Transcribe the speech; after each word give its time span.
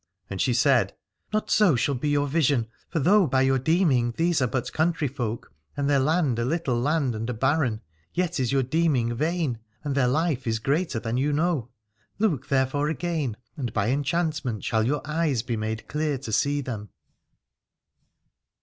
And 0.31 0.41
she 0.41 0.55
said: 0.55 0.95
Not 1.31 1.51
so 1.51 1.75
shall 1.75 1.93
be 1.93 2.09
your 2.09 2.25
vision, 2.25 2.65
for 2.89 2.97
though 2.97 3.27
by 3.27 3.43
your 3.43 3.59
deeming 3.59 4.15
these 4.17 4.41
are 4.41 4.47
but 4.47 4.73
country 4.73 5.07
folk, 5.07 5.53
and 5.77 5.87
their 5.87 5.99
land 5.99 6.39
a 6.39 6.43
little 6.43 6.79
land 6.81 7.13
and 7.13 7.29
a 7.29 7.35
barren, 7.35 7.81
yet 8.11 8.39
is 8.39 8.51
your 8.51 8.63
deeming 8.63 9.13
vain, 9.13 9.59
and 9.83 9.93
their 9.93 10.07
life 10.07 10.47
is 10.47 10.57
greater 10.57 10.99
than 10.99 11.17
you 11.17 11.31
know. 11.31 11.69
Look 12.17 12.47
therefore 12.47 12.89
again, 12.89 13.37
and 13.55 13.71
by 13.73 13.89
enchantment 13.91 14.63
shall 14.63 14.87
your 14.87 15.03
eyes 15.05 15.43
be 15.43 15.55
made 15.55 15.87
clear 15.87 16.17
to 16.17 16.31
see 16.31 16.61
them. 16.61 16.89